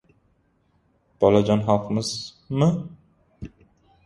Bolajon 1.25 1.61
xalqmiz...mi? 1.67 2.71